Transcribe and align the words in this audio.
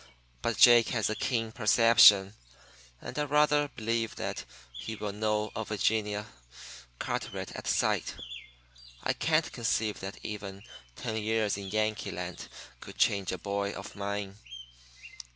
But 0.41 0.57
Jake 0.57 0.87
has 0.89 1.11
a 1.11 1.15
keen 1.15 1.51
perception, 1.51 2.33
and 3.01 3.19
I 3.19 3.23
rather 3.25 3.67
believe 3.67 4.15
that 4.15 4.45
he 4.73 4.95
will 4.95 5.11
know 5.13 5.51
a 5.55 5.63
Virginia 5.63 6.25
Carteret 6.97 7.51
at 7.55 7.67
sight. 7.67 8.15
I 9.03 9.13
can't 9.13 9.51
conceive 9.53 9.99
that 9.99 10.17
even 10.23 10.63
ten 10.95 11.17
years 11.17 11.55
in 11.55 11.67
Yankee 11.67 12.09
land 12.09 12.47
could 12.79 12.97
change 12.97 13.31
a 13.31 13.37
boy 13.37 13.73
of 13.73 13.95
mine. 13.95 14.37